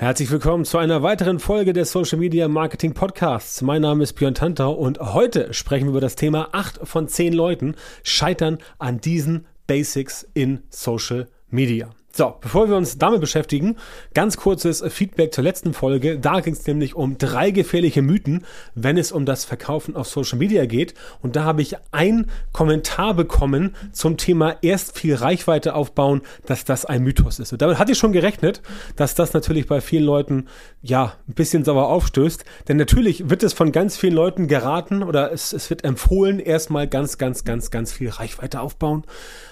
[0.00, 3.62] Herzlich willkommen zu einer weiteren Folge des Social Media Marketing Podcasts.
[3.62, 7.32] Mein Name ist Björn Tantau und heute sprechen wir über das Thema 8 von 10
[7.32, 7.74] Leuten
[8.04, 11.90] scheitern an diesen Basics in Social Media.
[12.18, 13.76] So, bevor wir uns damit beschäftigen,
[14.12, 16.18] ganz kurzes Feedback zur letzten Folge.
[16.18, 18.44] Da ging es nämlich um drei gefährliche Mythen,
[18.74, 20.94] wenn es um das Verkaufen auf Social Media geht.
[21.22, 26.84] Und da habe ich einen Kommentar bekommen zum Thema erst viel Reichweite aufbauen, dass das
[26.84, 27.52] ein Mythos ist.
[27.52, 28.62] Und damit hatte ich schon gerechnet,
[28.96, 30.46] dass das natürlich bei vielen Leuten
[30.88, 32.44] ja ein bisschen sauer aufstößt.
[32.68, 36.88] Denn natürlich wird es von ganz vielen Leuten geraten oder es, es wird empfohlen, erstmal
[36.88, 39.04] ganz, ganz, ganz, ganz viel Reichweite aufbauen.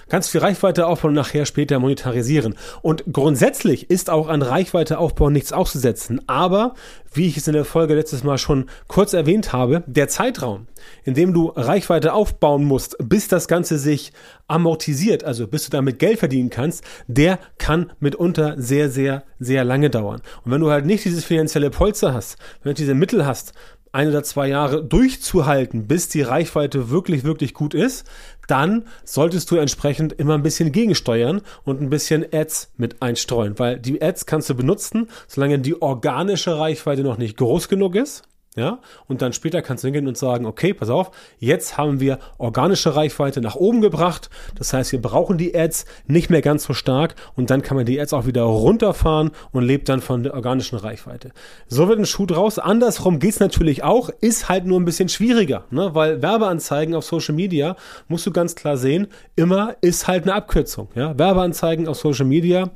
[0.09, 2.55] Ganz viel Reichweite aufbauen und nachher später monetarisieren.
[2.81, 6.21] Und grundsätzlich ist auch an Reichweite aufbauen nichts auszusetzen.
[6.27, 6.75] Aber,
[7.13, 10.67] wie ich es in der Folge letztes Mal schon kurz erwähnt habe, der Zeitraum,
[11.03, 14.13] in dem du Reichweite aufbauen musst, bis das Ganze sich
[14.47, 19.89] amortisiert, also bis du damit Geld verdienen kannst, der kann mitunter sehr, sehr, sehr lange
[19.89, 20.21] dauern.
[20.45, 23.53] Und wenn du halt nicht dieses finanzielle Polster hast, wenn du diese Mittel hast,
[23.91, 28.05] ein oder zwei Jahre durchzuhalten, bis die Reichweite wirklich, wirklich gut ist,
[28.47, 33.79] dann solltest du entsprechend immer ein bisschen gegensteuern und ein bisschen Ads mit einstreuen, weil
[33.79, 38.23] die Ads kannst du benutzen, solange die organische Reichweite noch nicht groß genug ist.
[38.57, 42.17] Ja, und dann später kannst du hingehen und sagen, okay, pass auf, jetzt haben wir
[42.39, 44.31] organische Reichweite nach oben gebracht.
[44.55, 47.85] Das heißt, wir brauchen die Ads nicht mehr ganz so stark und dann kann man
[47.85, 51.33] die Ads auch wieder runterfahren und lebt dann von der organischen Reichweite.
[51.67, 52.57] So wird ein Schuh draus.
[52.57, 55.93] Andersrum geht's natürlich auch, ist halt nur ein bisschen schwieriger, ne?
[55.93, 57.75] weil Werbeanzeigen auf Social Media,
[58.07, 60.87] musst du ganz klar sehen, immer ist halt eine Abkürzung.
[60.95, 61.15] Ja?
[61.15, 62.71] Werbeanzeigen auf Social Media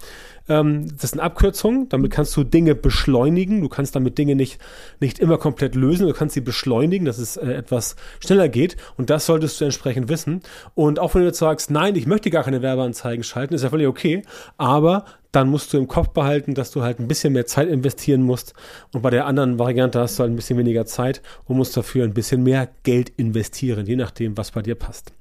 [0.52, 3.62] ähm, das sind Abkürzungen, damit kannst du Dinge beschleunigen.
[3.62, 4.60] Du kannst damit Dinge nicht,
[5.00, 8.76] nicht immer komplett lösen, du kannst sie beschleunigen, dass es äh, etwas schneller geht.
[8.98, 10.42] Und das solltest du entsprechend wissen.
[10.76, 13.70] Und auch wenn du jetzt sagst, nein, ich möchte gar keine Werbeanzeigen schalten, ist ja
[13.70, 14.24] völlig okay.
[14.58, 18.22] Aber dann musst du im Kopf behalten, dass du halt ein bisschen mehr Zeit investieren
[18.22, 18.54] musst.
[18.92, 22.04] Und bei der anderen Variante hast du halt ein bisschen weniger Zeit und musst dafür
[22.04, 25.14] ein bisschen mehr Geld investieren, je nachdem, was bei dir passt.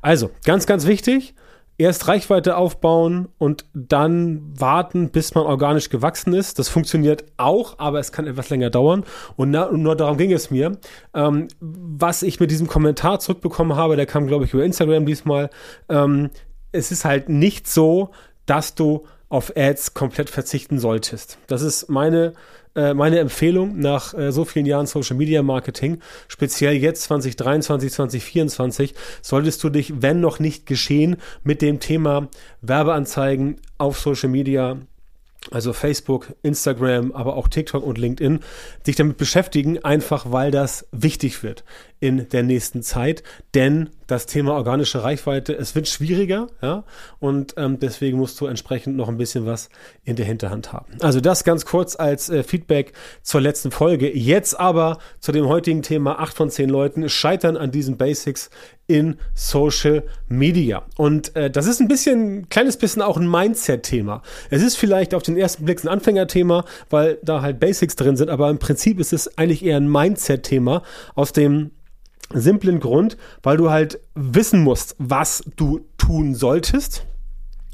[0.00, 1.34] Also, ganz, ganz wichtig
[1.78, 6.58] erst Reichweite aufbauen und dann warten, bis man organisch gewachsen ist.
[6.58, 9.04] Das funktioniert auch, aber es kann etwas länger dauern.
[9.36, 10.78] Und na, nur darum ging es mir.
[11.14, 15.50] Ähm, was ich mit diesem Kommentar zurückbekommen habe, der kam, glaube ich, über Instagram diesmal.
[15.88, 16.30] Ähm,
[16.72, 18.10] es ist halt nicht so,
[18.46, 21.38] dass du auf Ads komplett verzichten solltest.
[21.46, 22.34] Das ist meine
[22.76, 28.94] äh, meine Empfehlung nach äh, so vielen Jahren Social Media Marketing, speziell jetzt 2023, 2024,
[29.22, 32.28] solltest du dich, wenn noch nicht geschehen, mit dem Thema
[32.60, 34.76] Werbeanzeigen auf Social Media
[35.52, 38.40] also Facebook, Instagram, aber auch TikTok und LinkedIn,
[38.84, 41.64] sich damit beschäftigen, einfach weil das wichtig wird
[41.98, 43.22] in der nächsten Zeit.
[43.54, 46.84] Denn das Thema organische Reichweite, es wird schwieriger, ja,
[47.18, 49.68] und ähm, deswegen musst du entsprechend noch ein bisschen was
[50.04, 50.94] in der Hinterhand haben.
[51.00, 52.92] Also das ganz kurz als äh, Feedback
[53.22, 54.14] zur letzten Folge.
[54.14, 58.50] Jetzt aber zu dem heutigen Thema, acht von zehn Leuten scheitern an diesen Basics
[58.86, 60.84] in Social Media.
[60.96, 64.22] Und äh, das ist ein bisschen, ein kleines bisschen auch ein Mindset-Thema.
[64.50, 68.30] Es ist vielleicht auf den ersten Blick ein Anfängerthema, weil da halt Basics drin sind,
[68.30, 70.82] aber im Prinzip ist es eigentlich eher ein Mindset-Thema
[71.14, 71.72] aus dem
[72.32, 77.06] simplen Grund, weil du halt wissen musst, was du tun solltest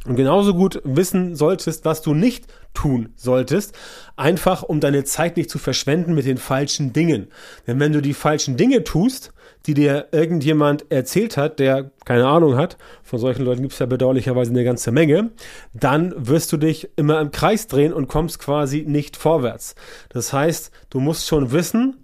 [0.05, 3.75] und genauso gut wissen solltest, was du nicht tun solltest,
[4.17, 7.29] einfach um deine Zeit nicht zu verschwenden mit den falschen Dingen.
[7.67, 9.33] Denn wenn du die falschen Dinge tust,
[9.67, 13.87] die dir irgendjemand erzählt hat, der keine Ahnung hat, von solchen Leuten gibt es ja
[13.87, 15.31] bedauerlicherweise eine ganze Menge,
[15.73, 19.75] dann wirst du dich immer im Kreis drehen und kommst quasi nicht vorwärts.
[20.09, 21.97] Das heißt, du musst schon wissen,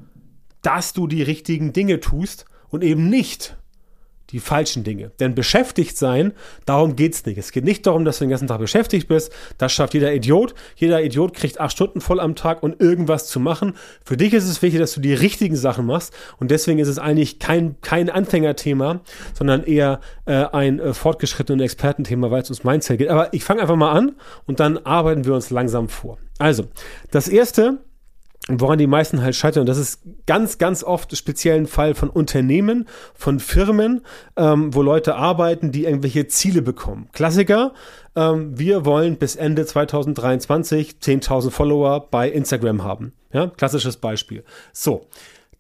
[0.63, 3.57] dass du die richtigen Dinge tust und eben nicht
[4.31, 5.11] die falschen Dinge.
[5.21, 6.33] Denn beschäftigt sein,
[6.67, 7.39] darum geht's nicht.
[7.39, 9.33] Es geht nicht darum, dass du den ganzen Tag beschäftigt bist.
[9.57, 10.55] Das schafft jeder Idiot.
[10.77, 13.75] Jeder Idiot kriegt acht Stunden voll am Tag und um irgendwas zu machen.
[14.05, 16.13] Für dich ist es wichtig, dass du die richtigen Sachen machst.
[16.39, 19.01] Und deswegen ist es eigentlich kein, kein Anfängerthema,
[19.35, 23.09] sondern eher äh, ein äh, fortgeschrittenes Expertenthema, weil es ums Mindset geht.
[23.09, 24.17] Aber ich fange einfach mal an
[24.47, 26.19] und dann arbeiten wir uns langsam vor.
[26.39, 26.67] Also,
[27.11, 27.79] das erste,
[28.49, 29.61] woran die meisten halt scheitern.
[29.61, 34.03] Und das ist ganz, ganz oft speziell ein Fall von Unternehmen, von Firmen,
[34.37, 37.09] ähm, wo Leute arbeiten, die irgendwelche Ziele bekommen.
[37.13, 37.75] Klassiker,
[38.17, 43.13] ähm, wir wollen bis Ende 2023 10.000 Follower bei Instagram haben.
[43.33, 44.45] Ja, klassisches Beispiel.
[44.73, 45.07] So,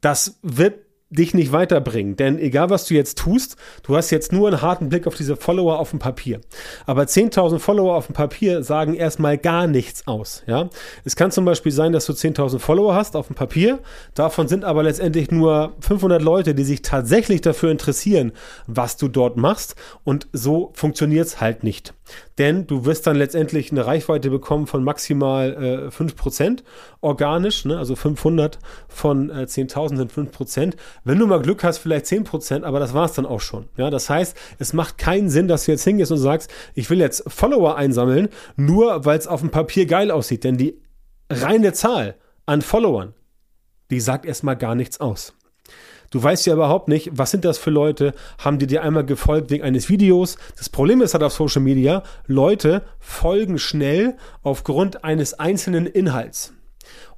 [0.00, 2.16] das wird dich nicht weiterbringen.
[2.16, 5.36] Denn egal, was du jetzt tust, du hast jetzt nur einen harten Blick auf diese
[5.36, 6.40] Follower auf dem Papier.
[6.86, 10.42] Aber 10.000 Follower auf dem Papier sagen erstmal gar nichts aus.
[10.46, 10.68] Ja?
[11.04, 13.78] Es kann zum Beispiel sein, dass du 10.000 Follower hast auf dem Papier.
[14.14, 18.32] Davon sind aber letztendlich nur 500 Leute, die sich tatsächlich dafür interessieren,
[18.66, 19.76] was du dort machst.
[20.04, 21.94] Und so funktioniert es halt nicht.
[22.38, 26.62] Denn du wirst dann letztendlich eine Reichweite bekommen von maximal äh, 5%
[27.00, 27.78] organisch, ne?
[27.78, 28.58] also 500
[28.88, 30.74] von äh, 10.000 sind 5%.
[31.04, 33.68] Wenn du mal Glück hast, vielleicht 10%, aber das war es dann auch schon.
[33.76, 33.90] Ja?
[33.90, 37.24] Das heißt, es macht keinen Sinn, dass du jetzt hingehst und sagst, ich will jetzt
[37.26, 40.44] Follower einsammeln, nur weil es auf dem Papier geil aussieht.
[40.44, 40.80] Denn die
[41.30, 42.16] reine Zahl
[42.46, 43.14] an Followern,
[43.90, 45.34] die sagt erstmal gar nichts aus.
[46.10, 48.14] Du weißt ja überhaupt nicht, was sind das für Leute?
[48.38, 50.36] Haben die dir einmal gefolgt wegen eines Videos?
[50.56, 56.54] Das Problem ist halt auf Social Media, Leute folgen schnell aufgrund eines einzelnen Inhalts.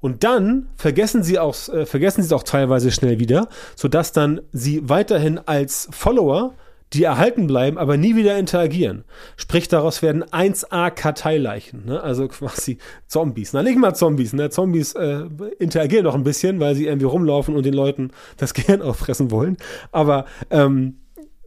[0.00, 4.40] Und dann vergessen sie auch, äh, vergessen sie es auch teilweise schnell wieder, sodass dann
[4.52, 6.54] sie weiterhin als Follower
[6.92, 9.04] die erhalten bleiben, aber nie wieder interagieren.
[9.36, 12.02] Sprich, daraus werden 1A Karteileichen, ne?
[12.02, 13.52] also quasi Zombies.
[13.52, 14.50] Na, nicht mal Zombies, ne?
[14.50, 15.24] Zombies äh,
[15.58, 19.56] interagieren noch ein bisschen, weil sie irgendwie rumlaufen und den Leuten das Gehirn auffressen wollen.
[19.92, 20.96] Aber ähm,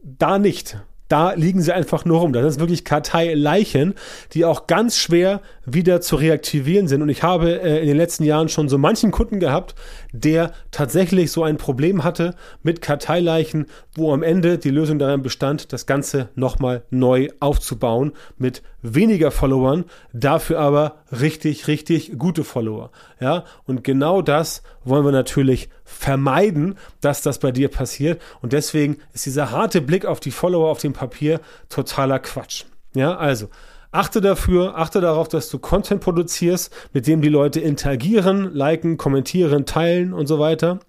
[0.02, 2.32] da nicht da liegen sie einfach nur rum.
[2.32, 3.94] Das sind wirklich Karteileichen,
[4.32, 7.02] die auch ganz schwer wieder zu reaktivieren sind.
[7.02, 9.74] Und ich habe äh, in den letzten Jahren schon so manchen Kunden gehabt,
[10.14, 15.72] der tatsächlich so ein Problem hatte mit Karteileichen, wo am Ende die Lösung darin bestand,
[15.72, 22.90] das Ganze nochmal neu aufzubauen mit weniger Followern, dafür aber richtig, richtig gute Follower.
[23.20, 28.22] Ja, und genau das wollen wir natürlich vermeiden, dass das bei dir passiert.
[28.40, 32.64] Und deswegen ist dieser harte Blick auf die Follower auf dem Papier totaler Quatsch.
[32.94, 33.48] Ja, also
[33.94, 39.66] achte dafür, achte darauf, dass du Content produzierst, mit dem die Leute interagieren, liken, kommentieren,
[39.66, 40.80] teilen und so weiter.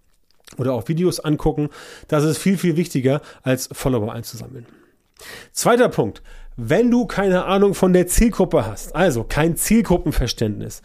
[0.57, 1.69] Oder auch Videos angucken.
[2.07, 4.65] Das ist viel, viel wichtiger, als Follower einzusammeln.
[5.51, 6.21] Zweiter Punkt
[6.57, 10.81] wenn du keine Ahnung von der Zielgruppe hast, also kein Zielgruppenverständnis.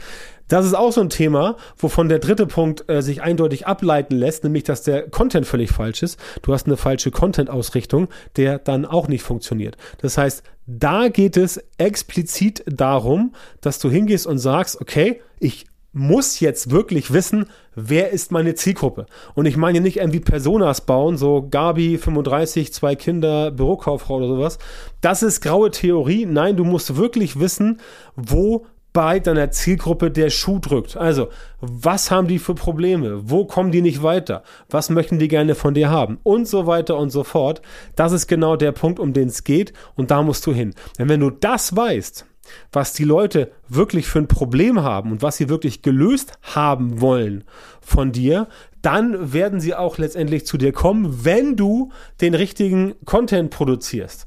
[0.48, 4.42] Das ist auch so ein Thema, wovon der dritte Punkt äh, sich eindeutig ableiten lässt,
[4.42, 6.18] nämlich dass der Content völlig falsch ist.
[6.42, 9.76] Du hast eine falsche Content-Ausrichtung, der dann auch nicht funktioniert.
[9.98, 10.42] Das heißt,
[10.78, 17.12] da geht es explizit darum, dass du hingehst und sagst, okay, ich muss jetzt wirklich
[17.12, 19.06] wissen, wer ist meine Zielgruppe.
[19.34, 24.58] Und ich meine nicht irgendwie Personas bauen, so Gabi 35, zwei Kinder, Bürokauffrau oder sowas.
[25.00, 26.26] Das ist graue Theorie.
[26.26, 27.80] Nein, du musst wirklich wissen,
[28.14, 30.96] wo bei deiner Zielgruppe der Schuh drückt.
[30.96, 31.28] Also,
[31.60, 33.30] was haben die für Probleme?
[33.30, 34.42] Wo kommen die nicht weiter?
[34.68, 36.18] Was möchten die gerne von dir haben?
[36.22, 37.62] Und so weiter und so fort.
[37.96, 39.72] Das ist genau der Punkt, um den es geht.
[39.94, 40.74] Und da musst du hin.
[40.98, 42.26] Denn wenn du das weißt,
[42.72, 47.44] was die Leute wirklich für ein Problem haben und was sie wirklich gelöst haben wollen
[47.80, 48.48] von dir,
[48.82, 54.26] dann werden sie auch letztendlich zu dir kommen, wenn du den richtigen Content produzierst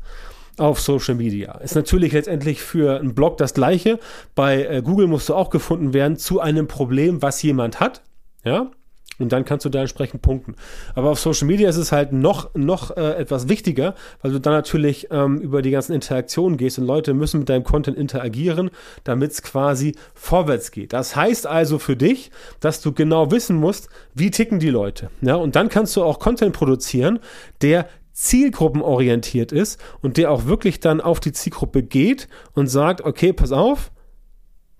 [0.57, 1.53] auf Social Media.
[1.59, 3.99] Ist natürlich letztendlich für einen Blog das gleiche.
[4.35, 8.01] Bei äh, Google musst du auch gefunden werden zu einem Problem, was jemand hat.
[8.43, 8.71] Ja,
[9.19, 10.55] und dann kannst du da entsprechend punkten.
[10.95, 14.53] Aber auf Social Media ist es halt noch, noch äh, etwas wichtiger, weil du dann
[14.53, 18.71] natürlich ähm, über die ganzen Interaktionen gehst und Leute müssen mit deinem Content interagieren,
[19.03, 20.93] damit es quasi vorwärts geht.
[20.93, 25.09] Das heißt also für dich, dass du genau wissen musst, wie ticken die Leute.
[25.21, 27.19] Ja, und dann kannst du auch Content produzieren,
[27.61, 33.33] der zielgruppenorientiert ist und der auch wirklich dann auf die Zielgruppe geht und sagt, okay,
[33.33, 33.91] pass auf,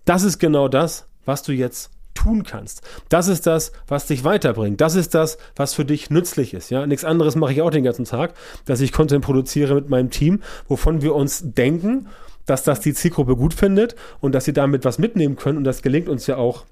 [0.06, 2.82] das ist genau das, was du jetzt tun kannst.
[3.10, 4.82] Das ist das, was dich weiterbringt.
[4.82, 6.70] Das ist das, was für dich nützlich ist.
[6.70, 8.34] Ja, nichts anderes mache ich auch den ganzen Tag,
[8.66, 12.08] dass ich Content produziere mit meinem Team, wovon wir uns denken,
[12.46, 15.58] dass das die Zielgruppe gut findet und dass sie damit was mitnehmen können.
[15.58, 16.66] Und das gelingt uns ja auch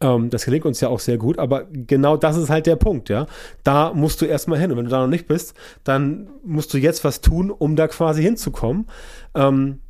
[0.00, 3.08] ähm, das gelingt uns ja auch sehr gut, aber genau das ist halt der Punkt,
[3.08, 3.26] ja.
[3.64, 4.70] Da musst du erstmal hin.
[4.70, 7.88] Und wenn du da noch nicht bist, dann musst du jetzt was tun, um da
[7.88, 8.86] quasi hinzukommen.
[9.34, 9.80] Ähm,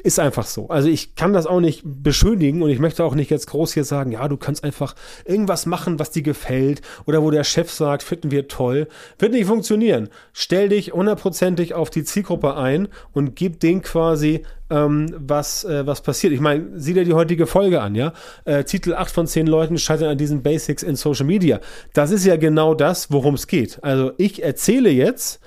[0.00, 0.68] ist einfach so.
[0.68, 3.84] Also ich kann das auch nicht beschönigen und ich möchte auch nicht jetzt groß hier
[3.84, 8.02] sagen, ja, du kannst einfach irgendwas machen, was dir gefällt oder wo der Chef sagt,
[8.02, 8.88] finden wir toll.
[9.18, 10.08] Wird nicht funktionieren.
[10.32, 16.00] Stell dich hundertprozentig auf die Zielgruppe ein und gib denen quasi ähm, was, äh, was
[16.00, 16.32] passiert.
[16.32, 18.12] Ich meine, sieh dir die heutige Folge an, ja.
[18.44, 21.60] Äh, Titel 8 von 10 Leuten scheitern an diesen Basics in Social Media.
[21.92, 23.82] Das ist ja genau das, worum es geht.
[23.82, 25.40] Also ich erzähle jetzt,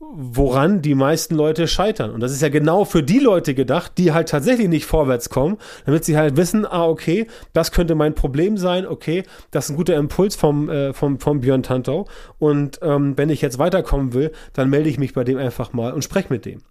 [0.00, 2.12] woran die meisten Leute scheitern.
[2.12, 5.58] Und das ist ja genau für die Leute gedacht, die halt tatsächlich nicht vorwärts kommen,
[5.86, 9.76] damit sie halt wissen, ah, okay, das könnte mein Problem sein, okay, das ist ein
[9.76, 12.06] guter Impuls vom, äh, vom, vom Björn Tantau.
[12.38, 15.92] Und ähm, wenn ich jetzt weiterkommen will, dann melde ich mich bei dem einfach mal
[15.92, 16.62] und spreche mit dem.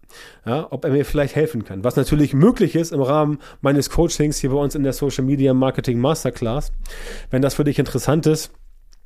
[0.46, 1.84] Ja, ob er mir vielleicht helfen kann.
[1.84, 5.54] Was natürlich möglich ist im Rahmen meines Coachings hier bei uns in der Social Media
[5.54, 6.72] Marketing Masterclass.
[7.30, 8.52] Wenn das für dich interessant ist,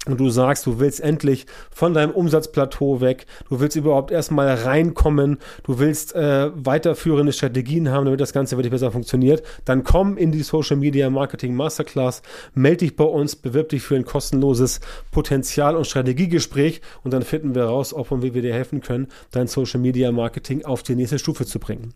[0.08, 5.38] und du sagst, du willst endlich von deinem Umsatzplateau weg, du willst überhaupt erstmal reinkommen,
[5.64, 10.32] du willst äh, weiterführende Strategien haben, damit das Ganze wirklich besser funktioniert, dann komm in
[10.32, 12.24] die Social Media Marketing Masterclass,
[12.56, 14.80] melde dich bei uns, bewirb dich für ein kostenloses
[15.12, 16.82] Potenzial- und Strategiegespräch.
[17.04, 20.12] Und dann finden wir raus, ob und wie wir dir helfen können, dein Social Media
[20.12, 21.94] Marketing auf die nächste Stufe zu bringen.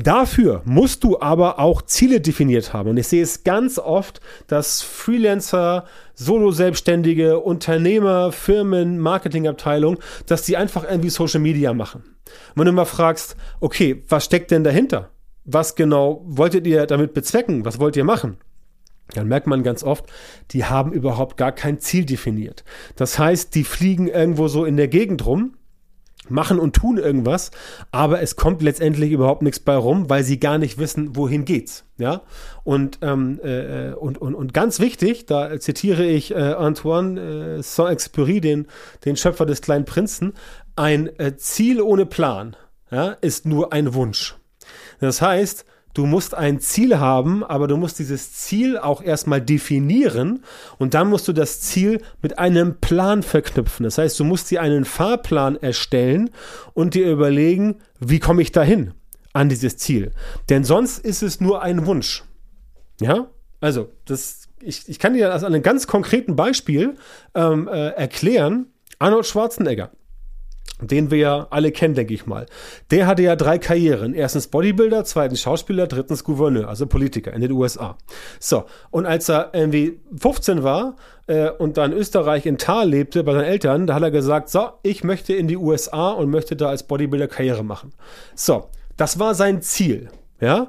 [0.00, 2.90] Dafür musst du aber auch Ziele definiert haben.
[2.90, 10.84] Und ich sehe es ganz oft, dass Freelancer, Solo-Selbstständige, Unternehmer, Firmen, Marketingabteilungen, dass die einfach
[10.88, 12.04] irgendwie Social Media machen.
[12.04, 15.10] Und wenn du mal fragst, okay, was steckt denn dahinter?
[15.44, 17.64] Was genau wolltet ihr damit bezwecken?
[17.64, 18.36] Was wollt ihr machen?
[19.14, 20.04] Dann merkt man ganz oft,
[20.52, 22.62] die haben überhaupt gar kein Ziel definiert.
[22.94, 25.54] Das heißt, die fliegen irgendwo so in der Gegend rum
[26.30, 27.50] machen und tun irgendwas,
[27.92, 31.84] aber es kommt letztendlich überhaupt nichts bei rum, weil sie gar nicht wissen, wohin geht's.
[31.98, 32.22] Ja,
[32.62, 38.40] und, ähm, äh, und, und, und ganz wichtig, da zitiere ich äh, Antoine äh, Saint-Exupéry,
[38.40, 38.68] den,
[39.04, 40.34] den Schöpfer des kleinen Prinzen,
[40.76, 42.54] ein äh, Ziel ohne Plan
[42.90, 44.36] ja, ist nur ein Wunsch.
[45.00, 45.64] Das heißt,
[45.94, 50.44] Du musst ein Ziel haben, aber du musst dieses Ziel auch erstmal definieren
[50.78, 53.84] und dann musst du das Ziel mit einem Plan verknüpfen.
[53.84, 56.30] Das heißt, du musst dir einen Fahrplan erstellen
[56.74, 58.92] und dir überlegen, wie komme ich dahin
[59.32, 60.12] an dieses Ziel.
[60.48, 62.24] Denn sonst ist es nur ein Wunsch.
[63.00, 63.28] Ja,
[63.60, 66.96] also das, ich, ich kann dir das an einem ganz konkreten Beispiel
[67.34, 68.66] ähm, äh, erklären.
[68.98, 69.90] Arnold Schwarzenegger
[70.80, 72.46] den wir ja alle kennen, denke ich mal.
[72.90, 74.14] Der hatte ja drei Karrieren.
[74.14, 77.96] Erstens Bodybuilder, zweitens Schauspieler, drittens Gouverneur, also Politiker in den USA.
[78.38, 83.32] So, und als er irgendwie 15 war äh, und dann Österreich in Thal lebte bei
[83.32, 86.68] seinen Eltern, da hat er gesagt, so, ich möchte in die USA und möchte da
[86.68, 87.92] als Bodybuilder Karriere machen.
[88.34, 90.08] So, das war sein Ziel.
[90.40, 90.68] Ja,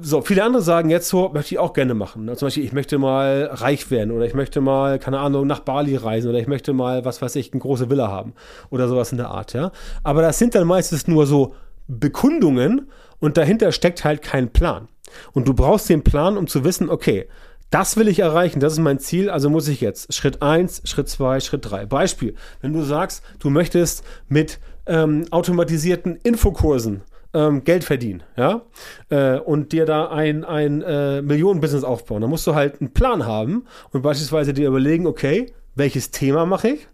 [0.00, 2.26] so, viele andere sagen jetzt so, möchte ich auch gerne machen.
[2.36, 5.96] Zum Beispiel, ich möchte mal reich werden oder ich möchte mal, keine Ahnung, nach Bali
[5.96, 8.34] reisen oder ich möchte mal, was weiß ich, eine große Villa haben
[8.70, 9.72] oder sowas in der Art, ja.
[10.02, 11.54] Aber das sind dann meistens nur so
[11.86, 12.88] Bekundungen
[13.18, 14.88] und dahinter steckt halt kein Plan.
[15.32, 17.28] Und du brauchst den Plan, um zu wissen, okay,
[17.70, 21.08] das will ich erreichen, das ist mein Ziel, also muss ich jetzt Schritt eins, Schritt
[21.08, 21.84] zwei, Schritt drei.
[21.84, 27.02] Beispiel, wenn du sagst, du möchtest mit ähm, automatisierten Infokursen
[27.34, 28.62] ähm, Geld verdienen, ja,
[29.10, 32.22] äh, und dir da ein, ein äh, Millionenbusiness aufbauen.
[32.22, 36.68] Da musst du halt einen Plan haben und beispielsweise dir überlegen, okay, welches Thema mache
[36.70, 36.88] ich?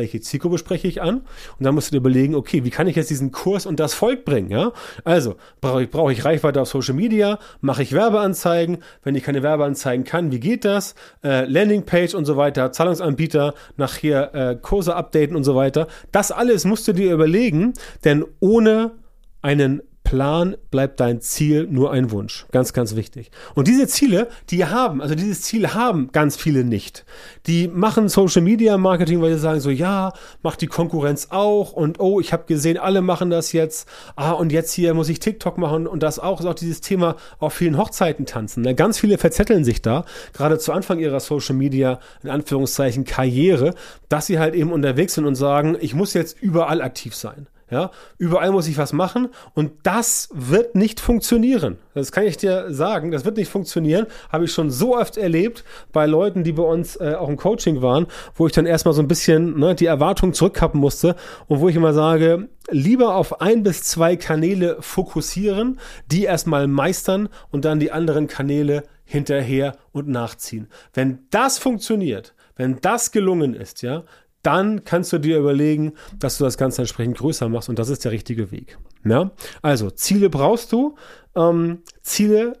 [0.00, 1.18] welche Zielgruppe spreche ich an?
[1.58, 3.94] Und dann musst du dir überlegen, okay, wie kann ich jetzt diesen Kurs und das
[3.94, 4.50] Volk bringen?
[4.50, 4.72] Ja?
[5.04, 7.38] Also, brauche ich, brauche ich Reichweite auf Social Media?
[7.60, 8.78] Mache ich Werbeanzeigen?
[9.02, 10.94] Wenn ich keine Werbeanzeigen kann, wie geht das?
[11.22, 15.86] Äh, Landingpage und so weiter, Zahlungsanbieter, nachher äh, Kurse updaten und so weiter.
[16.12, 18.92] Das alles musst du dir überlegen, denn ohne
[19.42, 22.46] einen Plan bleibt dein Ziel nur ein Wunsch.
[22.50, 23.30] Ganz, ganz wichtig.
[23.54, 27.04] Und diese Ziele, die haben, also dieses Ziel haben ganz viele nicht.
[27.46, 32.00] Die machen Social Media Marketing, weil sie sagen so, ja, macht die Konkurrenz auch und
[32.00, 33.88] oh, ich habe gesehen, alle machen das jetzt.
[34.16, 37.14] Ah, und jetzt hier muss ich TikTok machen und das auch, ist auch dieses Thema
[37.38, 38.62] auf vielen Hochzeiten tanzen.
[38.62, 38.74] Ne?
[38.74, 43.74] Ganz viele verzetteln sich da, gerade zu Anfang ihrer Social Media, in Anführungszeichen, Karriere,
[44.08, 47.46] dass sie halt eben unterwegs sind und sagen, ich muss jetzt überall aktiv sein.
[47.70, 51.78] Ja, überall muss ich was machen und das wird nicht funktionieren.
[51.94, 53.12] Das kann ich dir sagen.
[53.12, 54.06] Das wird nicht funktionieren.
[54.28, 57.80] Habe ich schon so oft erlebt bei Leuten, die bei uns äh, auch im Coaching
[57.80, 61.14] waren, wo ich dann erstmal so ein bisschen ne, die Erwartungen zurückkappen musste
[61.46, 65.78] und wo ich immer sage, lieber auf ein bis zwei Kanäle fokussieren,
[66.10, 70.68] die erstmal meistern und dann die anderen Kanäle hinterher und nachziehen.
[70.92, 74.04] Wenn das funktioniert, wenn das gelungen ist, ja,
[74.42, 78.04] dann kannst du dir überlegen, dass du das Ganze entsprechend größer machst und das ist
[78.04, 78.78] der richtige Weg.
[79.04, 79.32] Ja?
[79.62, 80.96] Also Ziele brauchst du.
[81.36, 82.54] Ähm, Ziele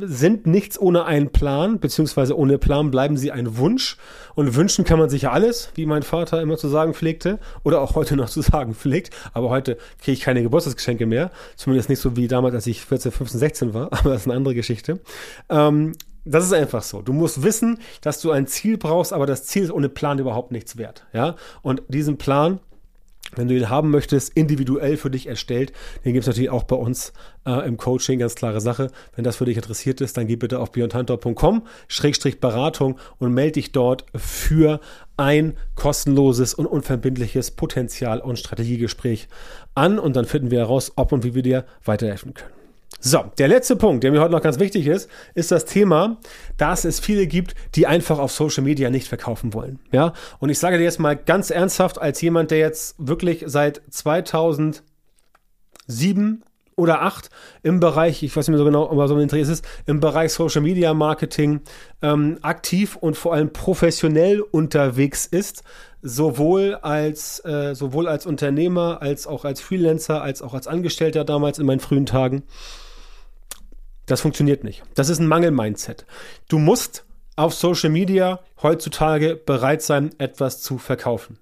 [0.00, 3.96] sind nichts ohne einen Plan, beziehungsweise ohne Plan bleiben sie ein Wunsch.
[4.34, 7.80] Und wünschen kann man sich ja alles, wie mein Vater immer zu sagen pflegte, oder
[7.80, 9.14] auch heute noch zu sagen pflegt.
[9.32, 11.30] Aber heute kriege ich keine Geburtstagsgeschenke mehr.
[11.56, 13.92] Zumindest nicht so wie damals, als ich 14, 15, 16 war.
[13.92, 15.00] Aber das ist eine andere Geschichte.
[15.48, 15.92] Ähm,
[16.24, 17.02] das ist einfach so.
[17.02, 20.52] Du musst wissen, dass du ein Ziel brauchst, aber das Ziel ist ohne Plan überhaupt
[20.52, 21.04] nichts wert.
[21.12, 21.34] Ja?
[21.62, 22.60] Und diesen Plan,
[23.34, 25.72] wenn du ihn haben möchtest, individuell für dich erstellt,
[26.04, 27.12] den gibt es natürlich auch bei uns
[27.46, 28.90] äh, im Coaching, ganz klare Sache.
[29.14, 33.52] Wenn das für dich interessiert ist, dann geh bitte auf beyondhunter.com, Schrägstrich Beratung und melde
[33.52, 34.80] dich dort für
[35.16, 39.28] ein kostenloses und unverbindliches Potenzial- und Strategiegespräch
[39.74, 42.61] an und dann finden wir heraus, ob und wie wir dir weiterhelfen können.
[43.04, 46.18] So, der letzte Punkt, der mir heute noch ganz wichtig ist, ist das Thema,
[46.56, 49.80] dass es viele gibt, die einfach auf Social Media nicht verkaufen wollen.
[49.90, 53.82] Ja, und ich sage dir jetzt mal ganz ernsthaft, als jemand, der jetzt wirklich seit
[53.90, 56.44] 2007
[56.76, 57.28] oder 8
[57.64, 60.62] im Bereich, ich weiß nicht mehr so genau, aber so interessiert ist, im Bereich Social
[60.62, 61.62] Media Marketing
[62.02, 65.64] ähm, aktiv und vor allem professionell unterwegs ist,
[66.02, 71.58] sowohl als, äh, sowohl als Unternehmer, als auch als Freelancer, als auch als Angestellter damals
[71.58, 72.44] in meinen frühen Tagen.
[74.06, 74.82] Das funktioniert nicht.
[74.94, 76.06] Das ist ein Mangel-Mindset.
[76.48, 77.04] Du musst
[77.36, 81.38] auf Social Media heutzutage bereit sein, etwas zu verkaufen.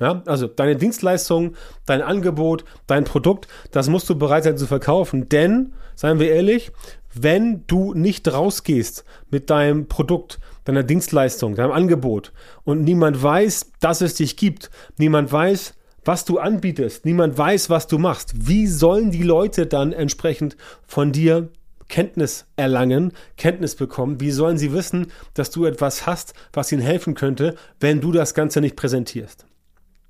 [0.00, 1.54] Ja, also deine Dienstleistung,
[1.86, 5.28] dein Angebot, dein Produkt, das musst du bereit sein zu verkaufen.
[5.28, 6.72] Denn, seien wir ehrlich,
[7.14, 12.32] wenn du nicht rausgehst mit deinem Produkt, deiner Dienstleistung, deinem Angebot
[12.64, 17.86] und niemand weiß, dass es dich gibt, niemand weiß, was du anbietest, niemand weiß, was
[17.86, 21.50] du machst, wie sollen die Leute dann entsprechend von dir
[21.92, 24.18] Kenntnis erlangen, Kenntnis bekommen?
[24.18, 28.32] Wie sollen sie wissen, dass du etwas hast, was ihnen helfen könnte, wenn du das
[28.32, 29.44] Ganze nicht präsentierst?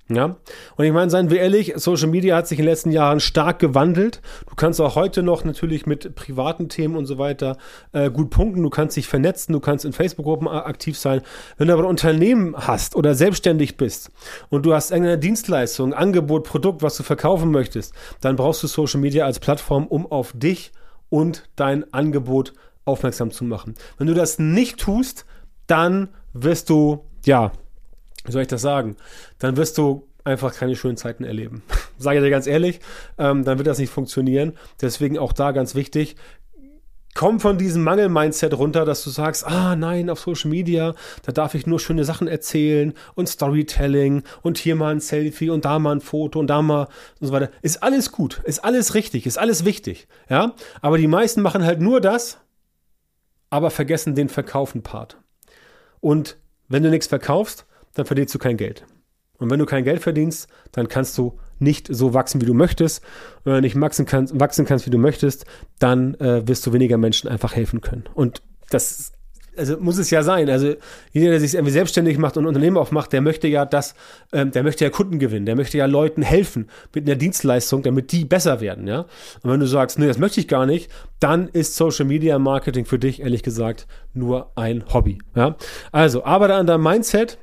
[0.09, 0.37] Ja,
[0.77, 3.59] und ich meine, seien wir ehrlich, Social Media hat sich in den letzten Jahren stark
[3.59, 4.21] gewandelt.
[4.49, 7.57] Du kannst auch heute noch natürlich mit privaten Themen und so weiter
[7.93, 8.63] äh, gut punkten.
[8.63, 11.23] Du kannst dich vernetzen, du kannst in Facebook-Gruppen aktiv sein.
[11.57, 14.13] Wenn du aber ein Unternehmen hast oder selbstständig bist
[14.51, 19.01] und du hast irgendeine Dienstleistung, Angebot, Produkt, was du verkaufen möchtest, dann brauchst du Social
[19.01, 20.71] Media als Plattform, um auf dich
[21.13, 22.55] und dein Angebot
[22.87, 23.75] aufmerksam zu machen.
[23.99, 25.27] Wenn du das nicht tust,
[25.67, 27.53] dann wirst du, ja,
[28.25, 28.97] wie soll ich das sagen?
[29.39, 31.63] Dann wirst du einfach keine schönen Zeiten erleben.
[31.99, 32.81] Sage ich dir ganz ehrlich,
[33.19, 34.55] ähm, dann wird das nicht funktionieren.
[34.81, 36.17] Deswegen auch da ganz wichtig,
[37.15, 41.55] komm von diesem Mangel-Mindset runter, dass du sagst, ah nein, auf Social Media, da darf
[41.55, 45.97] ich nur schöne Sachen erzählen und Storytelling und hier mal ein Selfie und da mal
[45.97, 46.89] ein Foto und da mal
[47.21, 47.51] und so weiter.
[47.61, 50.55] Ist alles gut, ist alles richtig, ist alles wichtig, ja.
[50.81, 52.39] Aber die meisten machen halt nur das,
[53.51, 55.19] aber vergessen den Verkaufen-Part.
[56.01, 56.39] Und
[56.69, 58.87] wenn du nichts verkaufst, dann verdienst du kein Geld.
[59.39, 63.03] Und wenn du kein Geld verdienst, dann kannst du nicht so wachsen, wie du möchtest,
[63.45, 65.47] oder nicht wachsen kannst, wachsen kannst wie du möchtest,
[65.79, 68.05] dann äh, wirst du weniger Menschen einfach helfen können.
[68.15, 69.13] Und das
[69.57, 70.49] also muss es ja sein.
[70.49, 70.75] Also
[71.13, 73.95] jeder, der sich irgendwie selbstständig macht und ein Unternehmen aufmacht, der möchte ja das,
[74.33, 78.13] ähm, der möchte ja Kunden gewinnen, der möchte ja Leuten helfen mit einer Dienstleistung, damit
[78.13, 79.01] die besser werden, ja.
[79.43, 80.91] Und wenn du sagst, nee, das möchte ich gar nicht,
[81.21, 85.57] dann ist Social Media Marketing für dich ehrlich gesagt nur ein Hobby, ja.
[85.91, 87.39] Also arbeite an deinem Mindset,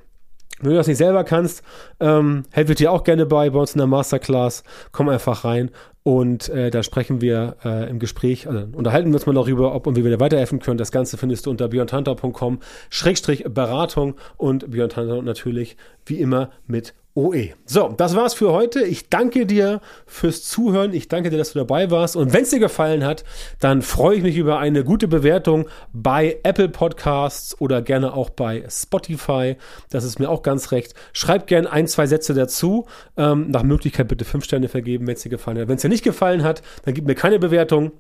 [0.62, 1.64] wenn du das nicht selber kannst,
[2.00, 4.64] ähm, helfe ich dir auch gerne bei, bei uns in der Masterclass.
[4.92, 5.72] Komm einfach rein
[6.04, 9.86] und äh, da sprechen wir äh, im Gespräch, also unterhalten wir uns mal darüber, ob
[9.88, 10.78] und wie wir dir weiterhelfen können.
[10.78, 16.94] Das Ganze findest du unter beyondhunter.com Schrägstrich Beratung und Beyond Hunter natürlich wie immer mit
[17.20, 17.50] OE.
[17.66, 18.82] So, das war's für heute.
[18.82, 20.94] Ich danke dir fürs Zuhören.
[20.94, 22.16] Ich danke dir, dass du dabei warst.
[22.16, 23.26] Und wenn es dir gefallen hat,
[23.60, 28.64] dann freue ich mich über eine gute Bewertung bei Apple Podcasts oder gerne auch bei
[28.70, 29.58] Spotify.
[29.90, 30.94] Das ist mir auch ganz recht.
[31.12, 32.86] Schreib gerne ein, zwei Sätze dazu.
[33.18, 35.68] Ähm, nach Möglichkeit bitte fünf Sterne vergeben, wenn es dir gefallen hat.
[35.68, 37.92] Wenn es dir nicht gefallen hat, dann gib mir keine Bewertung.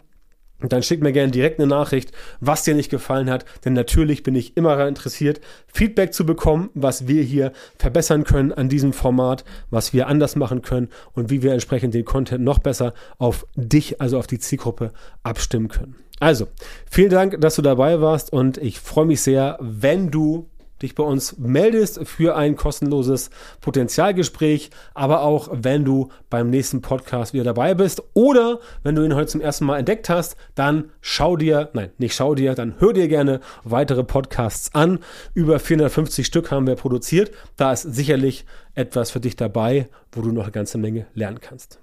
[0.61, 4.35] Dann schick mir gerne direkt eine Nachricht, was dir nicht gefallen hat, denn natürlich bin
[4.35, 9.93] ich immer interessiert, Feedback zu bekommen, was wir hier verbessern können an diesem Format, was
[9.93, 14.19] wir anders machen können und wie wir entsprechend den Content noch besser auf dich, also
[14.19, 14.91] auf die Zielgruppe
[15.23, 15.95] abstimmen können.
[16.19, 16.47] Also,
[16.89, 20.49] vielen Dank, dass du dabei warst und ich freue mich sehr, wenn du
[20.81, 23.29] dich bei uns meldest für ein kostenloses
[23.61, 29.15] Potenzialgespräch, aber auch wenn du beim nächsten Podcast wieder dabei bist oder wenn du ihn
[29.15, 32.93] heute zum ersten Mal entdeckt hast, dann schau dir, nein, nicht schau dir, dann hör
[32.93, 34.99] dir gerne weitere Podcasts an.
[35.33, 37.31] Über 450 Stück haben wir produziert.
[37.55, 41.79] Da ist sicherlich etwas für dich dabei, wo du noch eine ganze Menge lernen kannst.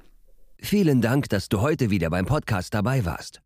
[0.58, 3.45] Vielen Dank, dass du heute wieder beim Podcast dabei warst.